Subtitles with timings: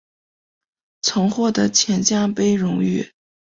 [1.01, 3.13] 曾获得钱江杯荣誉。